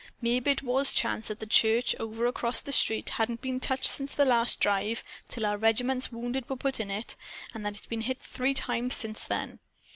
Maybe 0.19 0.49
it 0.49 0.63
was 0.63 0.95
chance 0.95 1.27
that 1.27 1.39
the 1.39 1.45
church, 1.45 1.95
over 1.99 2.25
across 2.25 2.61
the 2.61 2.71
street, 2.71 3.11
hadn't 3.21 3.39
been 3.39 3.59
touched 3.59 3.85
since 3.85 4.15
the 4.15 4.25
last 4.25 4.59
drive, 4.59 5.03
till 5.27 5.45
our 5.45 5.57
regiment's 5.59 6.11
wounded 6.11 6.49
were 6.49 6.55
put 6.57 6.79
in 6.79 6.89
it 6.89 7.15
and 7.53 7.63
that 7.67 7.75
it's 7.75 7.85
been 7.85 8.01
hit 8.01 8.19
three 8.19 8.55
times 8.55 8.95
since 8.95 9.25
then. 9.27 9.59